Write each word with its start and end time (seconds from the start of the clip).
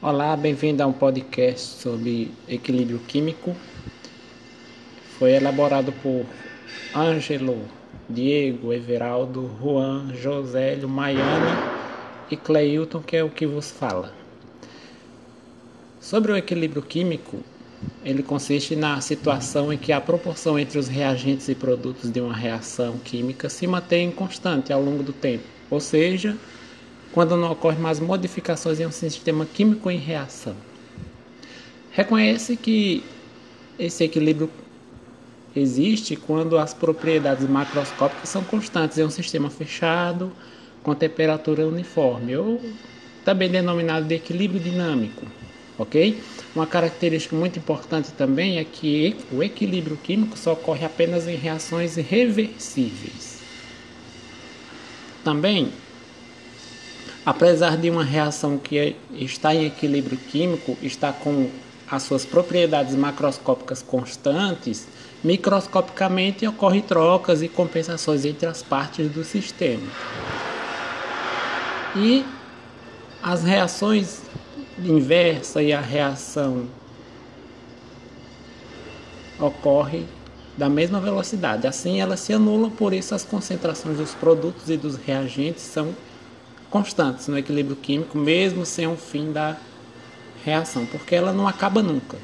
Olá, 0.00 0.36
bem-vindo 0.36 0.80
a 0.80 0.86
um 0.86 0.92
podcast 0.92 1.82
sobre 1.82 2.30
equilíbrio 2.48 3.00
químico. 3.00 3.52
Foi 5.18 5.32
elaborado 5.32 5.90
por 5.90 6.24
Ângelo, 6.94 7.60
Diego, 8.08 8.72
Everaldo, 8.72 9.50
Juan, 9.60 10.14
Josélio, 10.14 10.88
Maiane 10.88 11.50
e 12.30 12.36
Cleilton, 12.36 13.00
que 13.00 13.16
é 13.16 13.24
o 13.24 13.28
que 13.28 13.44
vos 13.44 13.72
fala. 13.72 14.14
Sobre 16.00 16.30
o 16.30 16.36
equilíbrio 16.36 16.80
químico, 16.80 17.40
ele 18.04 18.22
consiste 18.22 18.76
na 18.76 19.00
situação 19.00 19.72
em 19.72 19.76
que 19.76 19.92
a 19.92 20.00
proporção 20.00 20.56
entre 20.56 20.78
os 20.78 20.86
reagentes 20.86 21.48
e 21.48 21.56
produtos 21.56 22.08
de 22.08 22.20
uma 22.20 22.36
reação 22.36 22.98
química 22.98 23.48
se 23.48 23.66
mantém 23.66 24.12
constante 24.12 24.72
ao 24.72 24.80
longo 24.80 25.02
do 25.02 25.12
tempo, 25.12 25.42
ou 25.68 25.80
seja, 25.80 26.36
quando 27.12 27.36
não 27.36 27.52
ocorrem 27.52 27.80
mais 27.80 28.00
modificações 28.00 28.80
em 28.80 28.86
um 28.86 28.92
sistema 28.92 29.46
químico 29.46 29.90
em 29.90 29.98
reação. 29.98 30.54
Reconhece 31.90 32.56
que 32.56 33.02
esse 33.78 34.04
equilíbrio 34.04 34.50
existe 35.54 36.16
quando 36.16 36.58
as 36.58 36.74
propriedades 36.74 37.48
macroscópicas 37.48 38.28
são 38.28 38.44
constantes 38.44 38.98
em 38.98 39.04
um 39.04 39.10
sistema 39.10 39.50
fechado 39.50 40.30
com 40.82 40.94
temperatura 40.94 41.66
uniforme, 41.66 42.36
ou 42.36 42.60
também 43.24 43.50
denominado 43.50 44.06
de 44.06 44.14
equilíbrio 44.14 44.60
dinâmico, 44.60 45.26
ok? 45.76 46.22
Uma 46.54 46.66
característica 46.66 47.34
muito 47.34 47.58
importante 47.58 48.12
também 48.12 48.58
é 48.58 48.64
que 48.64 49.16
o 49.32 49.42
equilíbrio 49.42 49.96
químico 49.96 50.38
só 50.38 50.52
ocorre 50.52 50.84
apenas 50.84 51.26
em 51.26 51.36
reações 51.36 51.96
reversíveis. 51.96 53.38
Também 55.24 55.72
Apesar 57.28 57.76
de 57.76 57.90
uma 57.90 58.02
reação 58.02 58.56
que 58.56 58.96
está 59.12 59.54
em 59.54 59.66
equilíbrio 59.66 60.16
químico, 60.16 60.78
está 60.80 61.12
com 61.12 61.50
as 61.86 62.02
suas 62.02 62.24
propriedades 62.24 62.94
macroscópicas 62.94 63.82
constantes, 63.82 64.88
microscopicamente 65.22 66.46
ocorrem 66.46 66.80
trocas 66.80 67.42
e 67.42 67.48
compensações 67.48 68.24
entre 68.24 68.46
as 68.46 68.62
partes 68.62 69.10
do 69.10 69.22
sistema. 69.24 69.86
E 71.94 72.24
as 73.22 73.44
reações 73.44 74.22
inversa 74.82 75.62
e 75.62 75.70
a 75.70 75.82
reação 75.82 76.66
ocorre 79.38 80.06
da 80.56 80.70
mesma 80.70 80.98
velocidade. 80.98 81.66
Assim, 81.66 82.00
elas 82.00 82.20
se 82.20 82.32
anulam, 82.32 82.70
por 82.70 82.94
isso 82.94 83.14
as 83.14 83.22
concentrações 83.22 83.98
dos 83.98 84.14
produtos 84.14 84.70
e 84.70 84.78
dos 84.78 84.96
reagentes 84.96 85.62
são 85.62 85.94
constantes 86.70 87.28
no 87.28 87.38
equilíbrio 87.38 87.76
químico, 87.76 88.16
mesmo 88.16 88.64
sem 88.64 88.86
um 88.86 88.96
fim 88.96 89.32
da 89.32 89.56
reação, 90.44 90.86
porque 90.86 91.14
ela 91.14 91.32
não 91.32 91.46
acaba 91.46 91.82
nunca. 91.82 92.18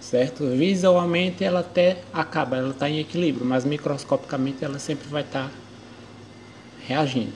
Certo? 0.00 0.46
Visualmente 0.50 1.44
ela 1.44 1.60
até 1.60 2.02
acaba, 2.12 2.56
ela 2.56 2.70
está 2.70 2.88
em 2.88 2.98
equilíbrio, 2.98 3.46
mas 3.46 3.64
microscopicamente 3.64 4.64
ela 4.64 4.78
sempre 4.78 5.08
vai 5.08 5.22
estar 5.22 5.48
tá 5.48 5.50
reagindo. 6.86 7.32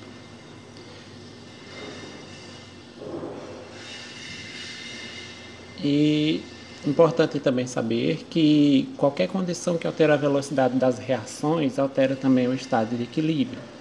E 5.82 6.42
importante 6.86 7.38
também 7.40 7.66
saber 7.66 8.26
que 8.30 8.88
qualquer 8.96 9.28
condição 9.28 9.76
que 9.76 9.86
altera 9.86 10.14
a 10.14 10.16
velocidade 10.16 10.76
das 10.76 10.98
reações 10.98 11.78
altera 11.78 12.16
também 12.16 12.48
o 12.48 12.54
estado 12.54 12.96
de 12.96 13.04
equilíbrio. 13.04 13.75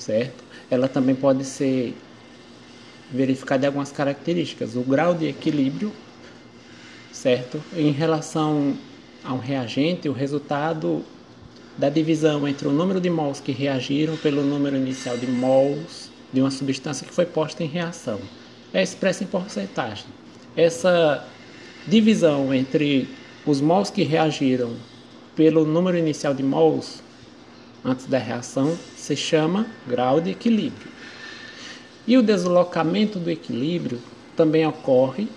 Certo? 0.00 0.42
ela 0.70 0.88
também 0.88 1.14
pode 1.14 1.44
ser 1.44 1.94
verificada 3.12 3.64
em 3.64 3.66
algumas 3.66 3.90
características. 3.90 4.76
O 4.76 4.82
grau 4.82 5.12
de 5.14 5.26
equilíbrio, 5.26 5.92
certo? 7.12 7.60
Em 7.76 7.90
relação 7.90 8.74
a 9.24 9.34
um 9.34 9.38
reagente, 9.38 10.08
o 10.08 10.12
resultado 10.12 11.04
da 11.76 11.88
divisão 11.88 12.46
entre 12.46 12.68
o 12.68 12.72
número 12.72 13.00
de 13.00 13.10
mols 13.10 13.40
que 13.40 13.50
reagiram 13.50 14.16
pelo 14.16 14.42
número 14.42 14.76
inicial 14.76 15.16
de 15.16 15.26
mols 15.26 16.10
de 16.32 16.40
uma 16.40 16.50
substância 16.50 17.06
que 17.06 17.12
foi 17.12 17.26
posta 17.26 17.64
em 17.64 17.66
reação. 17.66 18.20
É 18.72 18.82
expressa 18.82 19.24
em 19.24 19.26
porcentagem. 19.26 20.06
Essa 20.56 21.26
divisão 21.86 22.54
entre 22.54 23.08
os 23.44 23.60
mols 23.60 23.90
que 23.90 24.02
reagiram 24.02 24.76
pelo 25.34 25.64
número 25.64 25.96
inicial 25.96 26.32
de 26.32 26.42
mols 26.42 27.02
antes 27.84 28.06
da 28.06 28.18
reação 28.18 28.76
se 28.96 29.16
chama 29.16 29.66
grau 29.86 30.20
de 30.20 30.30
equilíbrio. 30.30 30.90
E 32.06 32.16
o 32.16 32.22
deslocamento 32.22 33.18
do 33.18 33.30
equilíbrio 33.30 34.00
também 34.36 34.66
ocorre 34.66 35.28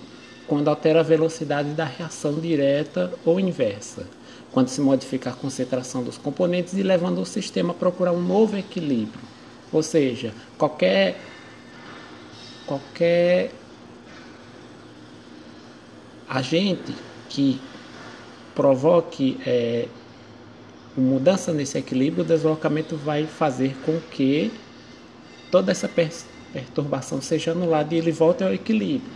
quando 0.47 0.67
altera 0.67 0.99
a 0.99 1.03
velocidade 1.03 1.69
da 1.69 1.85
reação 1.85 2.33
direta 2.39 3.13
ou 3.25 3.39
inversa, 3.39 4.07
quando 4.51 4.67
se 4.67 4.81
modifica 4.81 5.29
a 5.29 5.33
concentração 5.33 6.03
dos 6.03 6.17
componentes 6.17 6.73
e 6.73 6.83
levando 6.83 7.21
o 7.21 7.25
sistema 7.25 7.71
a 7.71 7.75
procurar 7.75 8.11
um 8.11 8.21
novo 8.21 8.57
equilíbrio. 8.57 9.21
Ou 9.71 9.81
seja, 9.81 10.33
qualquer 10.57 11.19
qualquer 12.65 13.51
agente 16.29 16.95
que 17.29 17.59
provoque 18.55 19.37
é, 19.45 19.87
mudança 20.95 21.51
nesse 21.51 21.77
equilíbrio, 21.77 22.23
o 22.23 22.27
deslocamento 22.27 22.95
vai 22.95 23.25
fazer 23.25 23.75
com 23.85 23.99
que 24.11 24.51
toda 25.51 25.71
essa 25.71 25.89
perturbação 26.51 27.21
seja 27.21 27.51
anulada 27.51 27.93
e 27.93 27.97
ele 27.97 28.11
volte 28.11 28.43
ao 28.43 28.53
equilíbrio, 28.53 29.09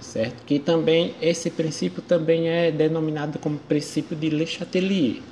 certo? 0.00 0.44
Que 0.44 0.58
também 0.58 1.14
esse 1.20 1.50
princípio 1.50 2.02
também 2.02 2.48
é 2.48 2.70
denominado 2.70 3.38
como 3.38 3.58
princípio 3.58 4.16
de 4.16 4.30
Le 4.30 4.46
Chatelier. 4.46 5.22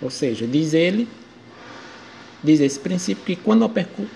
Ou 0.00 0.10
seja, 0.10 0.46
diz 0.46 0.74
ele, 0.74 1.08
diz 2.42 2.60
esse 2.60 2.78
princípio 2.78 3.24
que 3.24 3.36
quando 3.36 3.64
a 3.64 3.70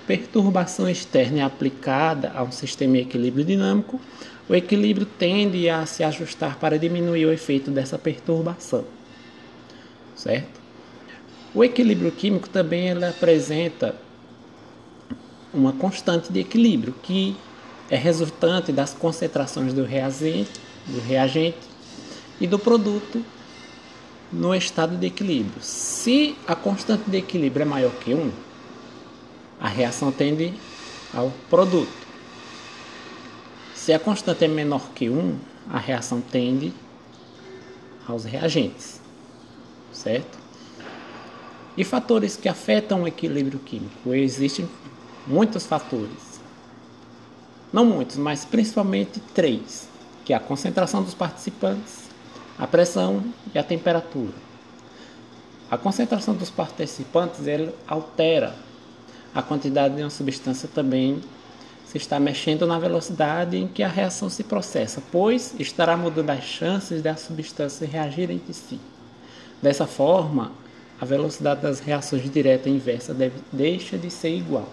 perturbação 0.06 0.88
externa 0.88 1.40
é 1.40 1.42
aplicada 1.42 2.32
a 2.34 2.42
um 2.42 2.52
sistema 2.52 2.98
em 2.98 3.00
equilíbrio 3.00 3.44
dinâmico, 3.44 4.00
o 4.48 4.54
equilíbrio 4.54 5.06
tende 5.06 5.68
a 5.68 5.84
se 5.86 6.04
ajustar 6.04 6.58
para 6.58 6.78
diminuir 6.78 7.26
o 7.26 7.32
efeito 7.32 7.70
dessa 7.70 7.98
perturbação. 7.98 8.84
Certo? 10.14 10.61
O 11.54 11.62
equilíbrio 11.62 12.10
químico 12.10 12.48
também 12.48 12.88
ele 12.88 13.04
apresenta 13.04 13.94
uma 15.52 15.72
constante 15.72 16.32
de 16.32 16.40
equilíbrio 16.40 16.94
que 17.02 17.36
é 17.90 17.96
resultante 17.96 18.72
das 18.72 18.94
concentrações 18.94 19.74
do 19.74 19.84
reagente, 19.84 20.50
do 20.86 20.98
reagente 21.00 21.58
e 22.40 22.46
do 22.46 22.58
produto 22.58 23.22
no 24.32 24.54
estado 24.54 24.96
de 24.96 25.06
equilíbrio. 25.06 25.60
Se 25.60 26.34
a 26.46 26.56
constante 26.56 27.10
de 27.10 27.18
equilíbrio 27.18 27.62
é 27.62 27.66
maior 27.66 27.92
que 27.96 28.14
1, 28.14 28.32
a 29.60 29.68
reação 29.68 30.10
tende 30.10 30.54
ao 31.12 31.30
produto. 31.50 31.92
Se 33.74 33.92
a 33.92 33.98
constante 33.98 34.44
é 34.44 34.48
menor 34.48 34.90
que 34.94 35.10
1, 35.10 35.38
a 35.68 35.78
reação 35.78 36.22
tende 36.22 36.72
aos 38.08 38.24
reagentes. 38.24 39.02
Certo? 39.92 40.41
E 41.76 41.84
fatores 41.84 42.36
que 42.36 42.48
afetam 42.48 43.02
o 43.02 43.08
equilíbrio 43.08 43.58
químico? 43.58 44.12
Existem 44.12 44.68
muitos 45.26 45.64
fatores. 45.64 46.40
Não 47.72 47.84
muitos, 47.84 48.16
mas 48.16 48.44
principalmente 48.44 49.20
três, 49.34 49.88
que 50.24 50.32
é 50.32 50.36
a 50.36 50.40
concentração 50.40 51.02
dos 51.02 51.14
participantes, 51.14 52.02
a 52.58 52.66
pressão 52.66 53.24
e 53.54 53.58
a 53.58 53.64
temperatura. 53.64 54.34
A 55.70 55.78
concentração 55.78 56.34
dos 56.34 56.50
participantes 56.50 57.46
ele 57.46 57.74
altera 57.88 58.54
a 59.34 59.40
quantidade 59.40 59.96
de 59.96 60.02
uma 60.02 60.10
substância 60.10 60.68
também 60.68 61.22
se 61.86 61.96
está 61.96 62.20
mexendo 62.20 62.66
na 62.66 62.78
velocidade 62.78 63.56
em 63.56 63.66
que 63.66 63.82
a 63.82 63.88
reação 63.88 64.28
se 64.28 64.44
processa, 64.44 65.02
pois 65.10 65.54
estará 65.58 65.96
mudando 65.96 66.30
as 66.30 66.44
chances 66.44 67.02
da 67.02 67.16
substância 67.16 67.86
reagir 67.86 68.30
entre 68.30 68.52
si. 68.52 68.78
Dessa 69.62 69.86
forma, 69.86 70.52
a 71.02 71.04
velocidade 71.04 71.62
das 71.62 71.80
reações 71.80 72.30
direta 72.30 72.68
e 72.68 72.72
inversa 72.72 73.12
deve, 73.12 73.34
deixa 73.52 73.98
de 73.98 74.08
ser 74.08 74.36
igual. 74.36 74.68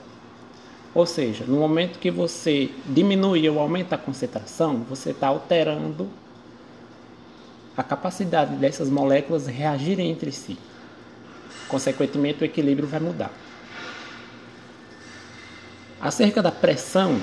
Ou 0.94 1.04
seja, 1.04 1.44
no 1.44 1.58
momento 1.58 1.98
que 1.98 2.12
você 2.12 2.70
diminui 2.86 3.50
ou 3.50 3.60
aumenta 3.60 3.96
a 3.96 3.98
concentração, 3.98 4.86
você 4.88 5.10
está 5.10 5.26
alterando 5.26 6.08
a 7.76 7.81
capacidade 7.81 8.54
dessas 8.58 8.92
moléculas 8.92 9.48
reagirem 9.48 10.12
entre 10.12 10.31
si. 10.31 10.56
Consequentemente, 11.68 12.44
o 12.44 12.46
equilíbrio 12.46 12.88
vai 12.88 13.00
mudar. 13.00 13.32
Acerca 16.00 16.44
da 16.44 16.52
pressão, 16.52 17.20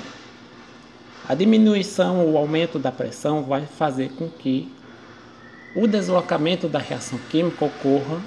a 1.29 1.33
diminuição 1.33 2.27
ou 2.27 2.37
aumento 2.37 2.77
da 2.77 2.91
pressão 2.91 3.41
vai 3.41 3.65
fazer 3.65 4.09
com 4.17 4.29
que 4.29 4.69
o 5.73 5.87
deslocamento 5.87 6.67
da 6.67 6.79
reação 6.79 7.17
química 7.29 7.63
ocorra 7.63 8.21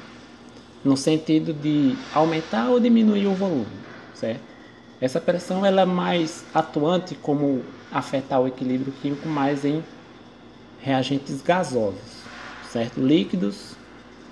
no 0.84 0.96
sentido 0.96 1.52
de 1.52 1.94
aumentar 2.14 2.68
ou 2.68 2.80
diminuir 2.80 3.26
o 3.26 3.34
volume, 3.34 3.66
certo? 4.14 4.40
Essa 5.00 5.20
pressão 5.20 5.64
ela 5.64 5.82
é 5.82 5.86
mais 5.86 6.44
atuante 6.54 7.14
como 7.14 7.62
afetar 7.90 8.40
o 8.40 8.46
equilíbrio 8.46 8.92
químico 9.00 9.28
mais 9.28 9.64
em 9.64 9.82
reagentes 10.80 11.42
gasosos, 11.42 12.24
certo? 12.70 13.00
Líquidos 13.00 13.74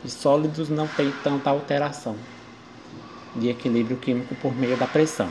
e 0.04 0.10
sólidos 0.10 0.68
não 0.68 0.86
tem 0.86 1.10
tanta 1.24 1.50
alteração 1.50 2.16
de 3.36 3.48
equilíbrio 3.48 3.96
químico 3.96 4.34
por 4.36 4.54
meio 4.54 4.76
da 4.76 4.86
pressão. 4.86 5.28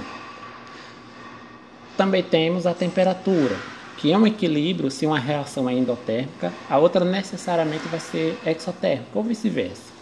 Também 1.96 2.22
temos 2.22 2.68
a 2.68 2.74
temperatura, 2.74 3.56
que 3.98 4.12
é 4.12 4.18
um 4.18 4.28
equilíbrio 4.28 4.92
se 4.92 5.06
uma 5.06 5.18
reação 5.18 5.68
é 5.68 5.74
endotérmica, 5.74 6.54
a 6.70 6.78
outra 6.78 7.04
necessariamente 7.04 7.88
vai 7.88 8.00
ser 8.00 8.40
exotérmica 8.46 9.10
ou 9.18 9.24
vice-versa. 9.24 9.97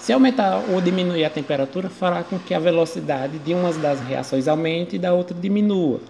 Se 0.00 0.14
aumentar 0.14 0.64
ou 0.70 0.80
diminuir 0.80 1.26
a 1.26 1.30
temperatura, 1.30 1.90
fará 1.90 2.24
com 2.24 2.38
que 2.38 2.54
a 2.54 2.58
velocidade 2.58 3.38
de 3.38 3.52
uma 3.52 3.70
das 3.70 4.00
reações 4.00 4.48
aumente 4.48 4.96
e 4.96 4.98
da 4.98 5.12
outra 5.12 5.36
diminua. 5.38 6.00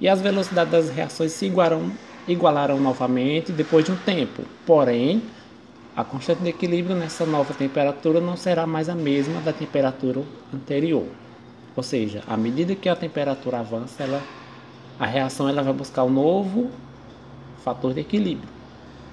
E 0.00 0.08
as 0.08 0.20
velocidades 0.20 0.72
das 0.72 0.90
reações 0.90 1.30
se 1.30 1.46
igualarão, 1.46 1.92
igualarão 2.26 2.80
novamente 2.80 3.52
depois 3.52 3.84
de 3.84 3.92
um 3.92 3.96
tempo. 3.96 4.42
Porém, 4.66 5.22
a 5.96 6.02
constante 6.02 6.42
de 6.42 6.48
equilíbrio 6.48 6.96
nessa 6.96 7.24
nova 7.24 7.54
temperatura 7.54 8.20
não 8.20 8.36
será 8.36 8.66
mais 8.66 8.88
a 8.88 8.94
mesma 8.96 9.40
da 9.40 9.52
temperatura 9.52 10.22
anterior. 10.52 11.06
Ou 11.76 11.84
seja, 11.84 12.24
à 12.26 12.36
medida 12.36 12.74
que 12.74 12.88
a 12.88 12.96
temperatura 12.96 13.60
avança, 13.60 14.02
ela, 14.02 14.20
a 14.98 15.06
reação 15.06 15.48
ela 15.48 15.62
vai 15.62 15.72
buscar 15.72 16.02
um 16.02 16.10
novo 16.10 16.72
fator 17.62 17.94
de 17.94 18.00
equilíbrio, 18.00 18.48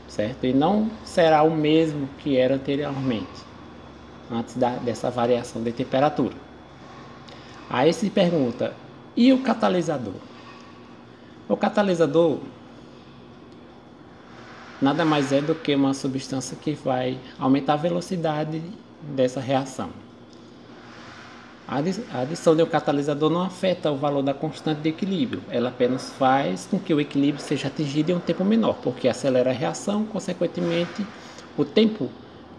certo? 0.08 0.48
E 0.48 0.52
não 0.52 0.90
será 1.06 1.44
o 1.44 1.52
mesmo 1.52 2.10
que 2.18 2.38
era 2.38 2.56
anteriormente 2.56 3.53
antes 4.34 4.56
da, 4.56 4.72
dessa 4.78 5.10
variação 5.10 5.62
de 5.62 5.72
temperatura. 5.72 6.36
Aí 7.70 7.94
se 7.94 8.10
pergunta, 8.10 8.74
e 9.16 9.32
o 9.32 9.42
catalisador? 9.42 10.14
O 11.48 11.58
catalisador 11.58 12.40
nada 14.82 15.06
mais 15.06 15.32
é 15.32 15.42
do 15.42 15.56
que 15.56 15.74
uma 15.74 15.94
substância 15.94 16.58
que 16.60 16.74
vai 16.74 17.18
aumentar 17.40 17.74
a 17.74 17.78
velocidade 17.78 18.62
dessa 19.02 19.40
reação. 19.40 19.90
A 21.66 21.78
adição 22.20 22.54
de 22.54 22.62
um 22.62 22.66
catalisador 22.66 23.30
não 23.30 23.42
afeta 23.42 23.90
o 23.90 23.96
valor 23.96 24.22
da 24.22 24.34
constante 24.34 24.82
de 24.82 24.90
equilíbrio, 24.90 25.42
ela 25.50 25.70
apenas 25.70 26.12
faz 26.12 26.68
com 26.70 26.78
que 26.78 26.94
o 26.94 27.00
equilíbrio 27.00 27.42
seja 27.42 27.70
atingido 27.70 28.12
em 28.12 28.16
um 28.16 28.20
tempo 28.20 28.44
menor, 28.44 28.76
porque 28.84 29.08
acelera 29.08 29.50
a 29.50 29.54
reação, 29.54 30.04
consequentemente, 30.04 31.08
o 31.58 31.64
tempo 31.64 32.10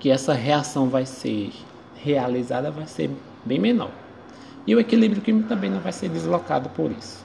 que 0.04 0.10
essa 0.10 0.34
reação 0.34 0.90
vai 0.90 1.06
ser 1.06 1.50
realizada 1.94 2.70
vai 2.70 2.86
ser 2.86 3.10
bem 3.42 3.58
menor. 3.58 3.90
E 4.66 4.76
o 4.76 4.78
equilíbrio 4.78 5.22
químico 5.22 5.48
também 5.48 5.70
não 5.70 5.80
vai 5.80 5.92
ser 5.92 6.10
deslocado 6.10 6.68
por 6.68 6.92
isso. 6.92 7.24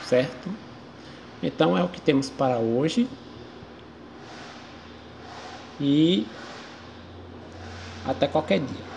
Certo? 0.00 0.50
Então 1.40 1.78
é 1.78 1.84
o 1.84 1.88
que 1.88 2.00
temos 2.00 2.28
para 2.28 2.58
hoje. 2.58 3.06
E 5.78 6.26
até 8.04 8.26
qualquer 8.26 8.58
dia. 8.58 8.89